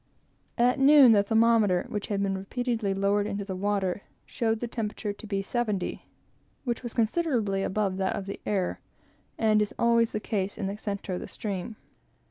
[0.57, 5.13] At noon, the thermometer, which had been repeatedly lowered into the water, showed the temperature
[5.13, 6.07] to be seventy;
[6.63, 8.79] which was considerably above that of the air,
[9.37, 11.75] as is always the case in the centre of the Stream.